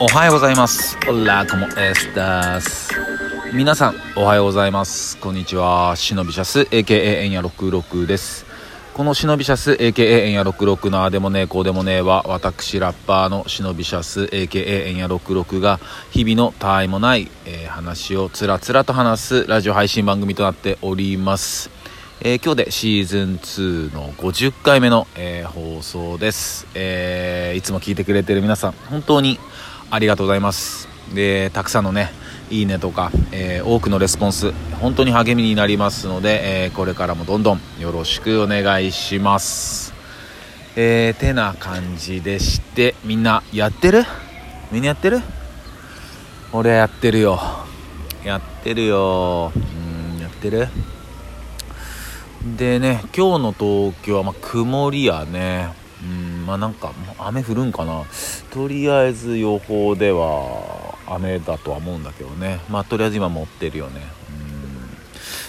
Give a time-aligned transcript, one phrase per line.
[0.00, 0.96] おはようございます。
[1.08, 2.92] オラコモエスタス。
[3.52, 5.16] 皆さん、おはようございます。
[5.18, 5.96] こんにちは。
[5.96, 8.46] シノビシャス、AKA エンヤ66です。
[8.94, 15.80] このシノビシャス、AKA エンヤ66のあでもねえこうでもねえは、私ラッパーのシノビシャス、AKA エンヤ66が、
[16.12, 21.70] 日々のたわいもない、えー話をつらつらと話すラジオ配信番組となっております。
[22.20, 29.38] えー今日でシーズン2の50回目の、えー放送です、えーいつも聞いてくれてる皆さん本当に
[29.90, 30.88] ありがとうございます。
[31.14, 32.10] でたくさんのね
[32.50, 39.94] いいねとか、えー多くのレスポンス本当に励みになりますので、えーこれからもどんどんよろしくお願いします。
[40.76, 44.04] えー、てな感じでしてみんなやってる？
[44.70, 45.20] みんなやってる？
[46.52, 47.40] 俺やってるよ。
[48.24, 49.52] やってるよ。
[49.56, 50.68] うんやってる？
[52.56, 55.70] でね今日の東京はまあ曇りやね。
[56.02, 58.04] うんまあなんか雨降るんかな。
[58.50, 62.60] とりあえず予報では雨だとは思うんだけどね。
[62.68, 64.00] まあとりあえず今持ってるよね。
[64.30, 64.90] うん。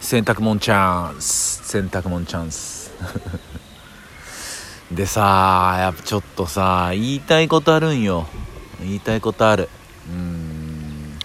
[0.00, 1.68] 洗濯物チャンス。
[1.68, 2.92] 洗濯物チャンス。
[4.92, 8.26] でさやっぱちょっとさ言いたいことあるんよ。
[8.80, 9.70] 言いたいことある。
[10.08, 11.18] うん。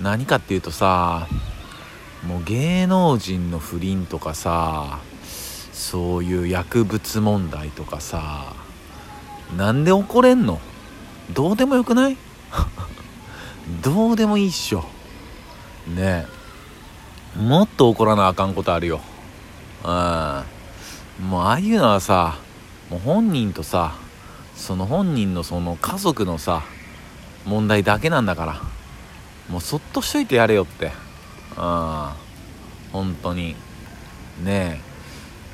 [0.00, 1.28] 何かっていうとさ
[2.26, 4.98] もう芸能人の不倫とかさ
[5.78, 8.52] そういう薬物問題とかさ
[9.56, 10.58] なんで怒れんの？
[11.32, 12.16] どうでもよくない？
[13.80, 14.84] どうでもいいっしょ。
[15.86, 16.26] ね。
[17.36, 19.00] えもっと怒らなあかんことあるよ。
[19.84, 19.90] うん。
[21.30, 22.38] もうああいうのはさ
[22.90, 23.94] もう本人とさ
[24.56, 26.64] その本人のその家族のさ
[27.46, 28.60] 問題だけなんだから。
[29.48, 30.88] もうそっとしといてやれよって。
[31.56, 32.16] ああ
[32.92, 33.54] 本当に。
[34.42, 34.87] ねえ。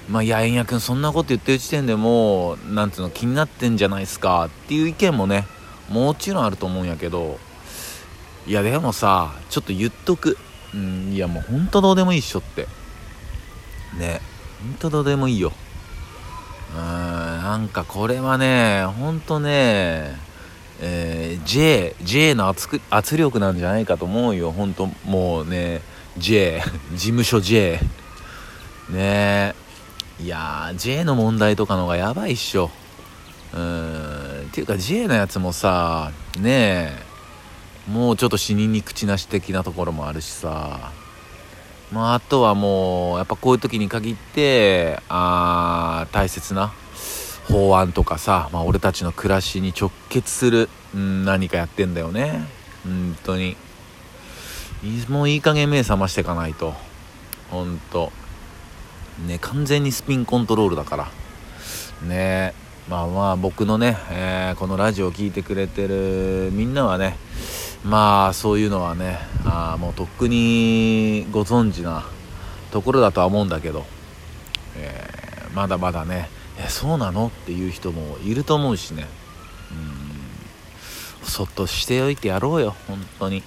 [0.08, 5.46] まあいや円谷君そんなこと言ってる時点でもうなんていうの気になってんじゃないですかっていう意見もね
[5.88, 7.38] もちろんあると思うんやけど
[8.46, 10.36] いやでもさちょっと言っとく。
[10.74, 12.66] うんいやもうほんとどうでもいいっしょって。
[13.98, 14.20] ね
[14.60, 15.52] ほんとどうでもいいよ。
[16.74, 20.18] うーんなんかこれはねほんとね
[20.80, 24.50] えー J, J の圧く圧力なんじゃないかと思うよ。
[24.50, 25.80] 本当もうね
[26.18, 26.60] J
[26.92, 27.78] 事務所 J
[28.90, 29.54] ね。
[29.54, 29.54] え
[30.20, 32.70] いやー J の問題とかのがやばいっしょ。
[33.52, 34.46] うーん。
[34.46, 36.92] っていうか J のやつもさね
[37.88, 37.90] え。
[37.90, 40.92] もうちょっと死人に口なし的なところもあるしさ。
[41.92, 46.72] まああとはもうやっぱこういう時に限ってあー大切な
[47.48, 52.46] 法案とかさ、まあ、俺たちの暮らしに直結する、うん、何かやってんだよね。
[52.84, 53.56] 本当に。
[55.08, 56.74] もういい加減目覚ましていかないと。
[57.50, 58.12] 本当。
[59.26, 61.08] ね完全にスピンコントロールだから。
[62.06, 62.54] ね
[62.88, 67.16] まあまあ僕のね、えーこのラジオを聴いてくれてるみんなはね
[67.82, 72.04] まあそういうのはねあもうとっくにご存知な
[72.70, 73.86] ところだとは思うんだけど、
[74.76, 79.06] えーまだまだねえそうなのっていう人もいると思うしね。
[79.70, 81.26] うん。
[81.26, 83.42] そっとしておいてやろうよ本当に。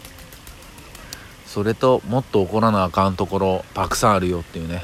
[1.45, 4.83] それともっと怒らなあかんところたくさんあるよっていうね。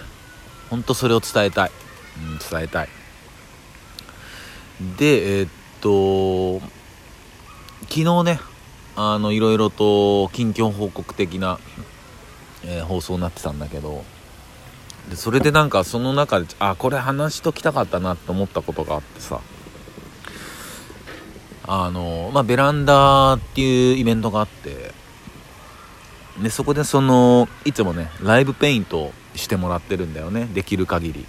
[0.69, 1.71] 本当それを伝えたい、
[2.17, 2.89] うん、伝えたい。
[4.97, 5.49] でえーっ
[5.81, 6.59] と
[7.89, 8.39] 昨日ね
[8.95, 11.59] あのいろいろと近況報告的な、
[12.65, 14.03] えー放送になってたんだけど
[15.09, 19.41] でそれでなんかその中であこれ話しときたかったなって思ったことがあってさ
[21.65, 24.93] あのまあベランダっていうイベントがあって
[26.41, 30.45] でそこでそのいつもねライブペイントしてもらってるんだよね。
[30.45, 31.25] できる限り。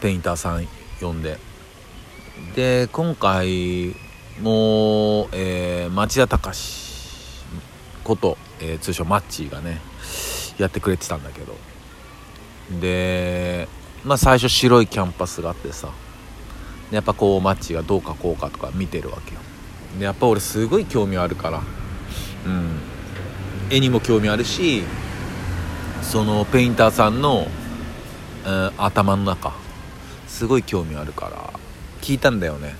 [0.00, 0.66] ペインターさん
[1.00, 1.38] 呼んで。
[2.54, 3.94] で今回
[4.40, 7.44] も、えー町田隆
[8.02, 9.80] こと、えー通称マッチーがね
[10.58, 11.56] やってくれてたんだけど。
[12.80, 13.68] で
[14.04, 15.88] まあ最初白いキャンパスがあってさ。
[16.90, 19.40] やっぱこうマッチーがどう描こうかとか見てるわけよ。
[19.98, 21.62] でやっぱ俺すごい興味あるから。
[22.46, 22.80] うん。
[23.70, 24.82] 絵にも興味あるし
[26.04, 27.64] そのペインターさんの、うん
[28.76, 29.54] 頭の中
[30.28, 31.58] すごい興味あるから
[32.02, 32.74] 聞いたんだよね。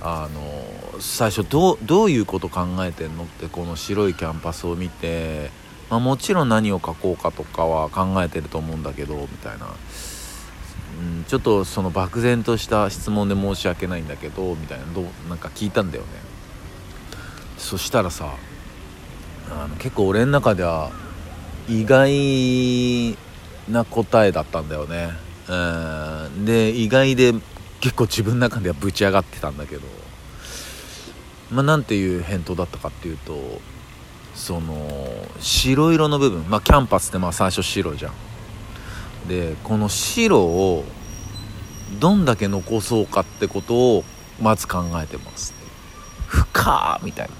[0.00, 5.50] あの最初どうどういうこと考えてんのってこの白いキャンパスを見て、
[5.90, 16.08] まあ、もちろん何を書こうかとかは考えてると思うんだけどみたいな、うん、ちょっとその漠然とした質問で申し訳ないんだけどみたいなどうなんか聞いたんだよね。
[17.58, 18.34] そしたらさ
[19.50, 20.90] あの結構俺の中では
[21.68, 23.16] 意外
[23.68, 25.10] な答えだったんだよね。
[25.48, 25.54] う
[26.40, 26.44] ん。
[26.44, 27.34] で意外で
[27.80, 29.82] 結構自分の中ではぶち上がってたんだけど。
[31.50, 33.60] まあなんていう返答だったかっていうと
[34.34, 36.44] その白色の部分。
[36.48, 38.12] まあキャンパスってまあ最初白じゃん。
[39.28, 40.84] でこの白を
[42.00, 44.04] どんだけ残そうかってことを
[44.40, 45.54] まず考えてます。
[46.26, 47.34] 深みたいな。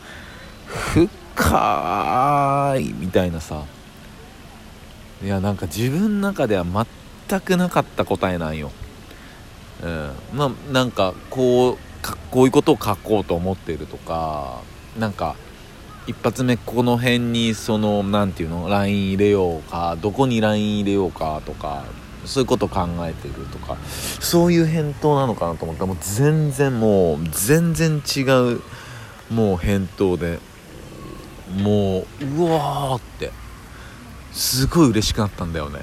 [0.67, 3.65] 深いみたいなさ。
[5.23, 8.71] いやなんか自分の中では全くなかった答えなんよ、
[9.83, 11.79] うん、まあなんかこう
[12.31, 14.61] こういうことを書こうと思ってるとか
[14.99, 15.35] なんか
[16.07, 21.85] 一発目この辺にその何て言うの LINE 入れようかどこに LINE 入れようかとか
[22.25, 23.77] そういうこと考えてるとか
[24.21, 25.83] そういう返答なのかなと思った。
[25.83, 28.23] らもう全然もう全然違
[28.55, 28.63] う
[29.33, 30.39] もう返答で
[31.57, 33.46] もううわーって。
[34.37, 35.81] すごい嬉しくなったんだよね。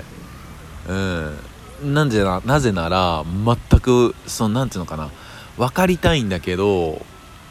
[0.87, 1.93] うん。
[1.93, 5.09] なんでななぜなら全くその何て言うのかな。
[5.57, 7.01] 分かりたいんだけど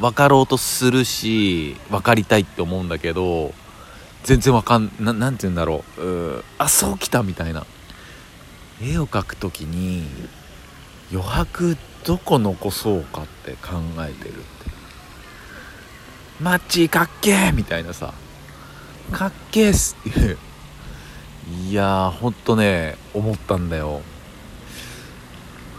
[0.01, 3.53] 分かろうとするし分かりたいって思うんだけど
[4.25, 6.03] 全然わかんななんて言うんだろう。
[6.39, 7.67] うあそうきたみたいな。
[8.81, 10.07] 絵を描く時に
[11.13, 14.43] 余白どこ残そうかって考えてるって。
[16.41, 18.15] マッチかっけーみたいなさ。
[19.11, 20.39] かっけーっすっていう
[21.51, 24.01] いやーほんとね思ったんだよ。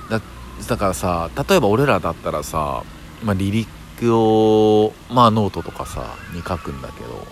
[0.10, 0.22] だ
[0.68, 2.84] だからさ例えば俺らだったらさ、
[3.24, 3.68] まあ、リリッ
[4.00, 7.26] クをまあノートとかさに書くんだけど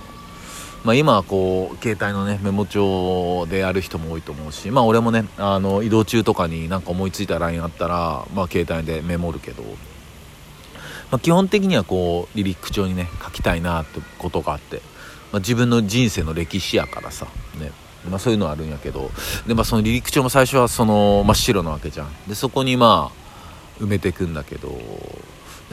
[0.83, 9.69] まあ、今はこう携帯のねメモ帳でやる人も多いと思うしまあ俺もねあの移動中とかになんか思いついた LINE あったらまあ携帯でメモるけど、ま
[11.17, 14.81] あ、基本的にはこうリリック帳にね書きたいなってことがあって、
[15.31, 17.27] まあ、自分の人生の歴史やからさ
[17.59, 17.71] ね。
[18.09, 19.11] まあ、そういうのはあるんやけど。
[19.47, 22.09] で、まあ、その離陸帳も最初はその真っ白なわけじゃん。
[22.27, 23.11] でそこにま
[23.79, 24.79] あ埋めてくんだけど。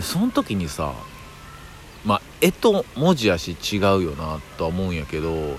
[0.03, 0.93] その時にさ
[2.05, 5.59] まあ絵と文字やし違うよなとは思うんやけど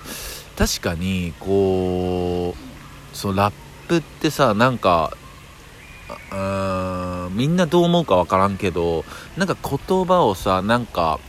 [0.57, 2.56] 確かにこ
[3.13, 3.54] うそのラッ
[3.88, 5.13] プってさなんか
[6.31, 9.04] うんみんなどう思うか分からんけど
[9.38, 11.19] なんか言葉をさなんか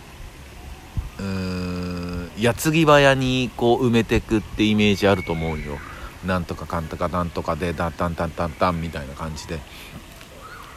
[2.40, 5.78] 矢継ぎ早にこう埋めてくってイメージあると思うよ。
[6.24, 9.60] なんとかかんとかなんとかでダンタンタンタンタンみたいな感じで。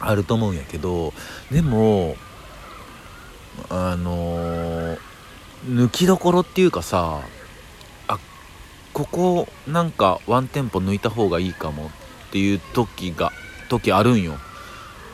[0.06, 1.12] あると思うんやけど
[1.50, 2.16] でも
[3.70, 4.98] あのー、
[5.66, 7.20] 抜きどころっていうかさ
[8.08, 8.18] あ
[8.92, 11.90] ここなんかワンテンポ抜いた方がいいかもっ
[12.32, 13.32] ていう時が
[13.68, 14.34] 時あるんよ、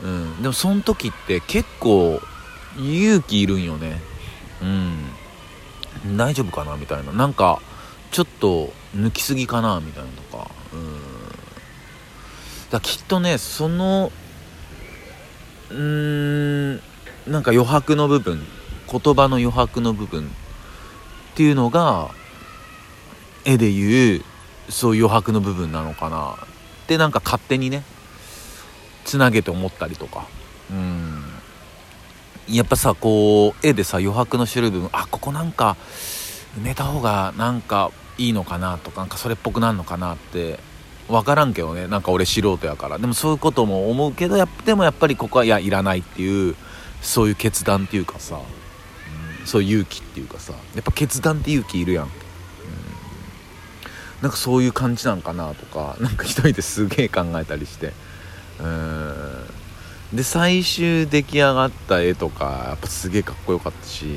[0.03, 2.19] うん、でもその時って結構
[2.77, 3.99] 勇気いるんよね。
[4.61, 4.97] うん。
[6.05, 7.11] 大丈夫かなみたいな。
[7.11, 7.61] なんか
[8.11, 10.51] ちょっと抜きすぎかなみたいなとか。
[10.73, 10.99] うん。
[12.69, 14.11] だきっとねその
[15.69, 16.75] うーん
[17.27, 18.45] なんか余白の部分
[18.91, 20.27] 言葉の余白の部分っ
[21.35, 22.11] ていうのが
[23.45, 24.23] 絵でいう
[24.69, 26.33] そういう余白の部分なのかな。
[26.33, 27.83] ってなんか勝手にね
[29.05, 30.27] つなげて思ったりとか。
[30.69, 31.00] うん。
[32.51, 35.77] やっぱさこう絵でさ余白の白い部分あここなんか
[36.57, 40.59] 埋めた方がなんかいいのかなとかなんかそれっぽくなるのかなって
[41.07, 41.87] 分からんけどね。
[41.87, 42.97] なんか俺素人やから。
[42.97, 46.55] でもそういうことも思うけどやでもやっぱりここはいやいらないっていう
[47.01, 52.11] そういう決断っていうかさ、うん、そういう勇気っていうかさやっぱ決断って勇気いるやん、うん、
[54.21, 57.93] なんかそういう感じなんかなとかなんか一人ですげえ考えたりして。
[58.59, 59.40] うん。
[60.13, 64.07] で最終出来上がった絵とかやっぱすげえかっこよかったしう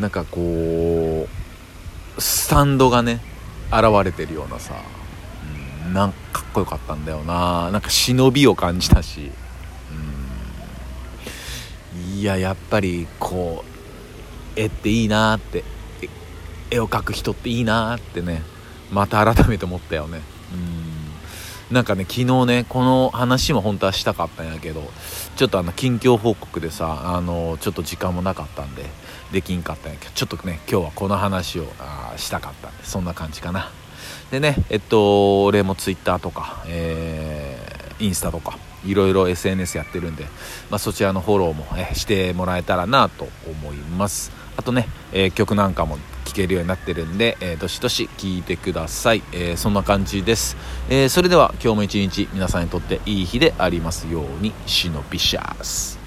[0.00, 0.02] ん。
[0.02, 1.28] なんかこ
[2.18, 3.20] うスタンドがね
[3.70, 4.74] 現れてるようなさ、
[5.86, 7.70] うん、なんかかっこよかったんだよな。
[7.72, 9.32] なんか忍びを感じたし
[11.94, 12.18] うん。
[12.18, 13.64] いややっぱりこ
[14.56, 15.64] う絵っていいなって
[16.70, 18.42] 絵を描く人っていいなってね
[18.92, 20.22] また改めて思ったよね。
[20.52, 20.93] うん。
[21.74, 24.84] なんかね昨日ねこの話も本当はしたかったんやけど
[25.36, 28.84] ちょっとあの近況報告でさあのちょっと時間もなかったんで
[29.32, 33.72] できんかったんやけどちょっとね今日はこの話をあしたかったんでそんな感じかな
[34.30, 40.24] でね、えっと、俺も Twitter とか、えー、インスタとか、いろいろ SNS やってるんで、
[40.70, 44.43] まあ、そちらのフォローも、えしてもらえたらなと思います。
[44.56, 49.22] あとね、えー、曲なんかも聴けるようになってるんで、えー、どしどし聴いてください。
[49.32, 50.56] えー、そんな感じです。
[50.88, 56.03] えそれでは今日も一日皆さんにとっていい日でありますように、シノピシャス。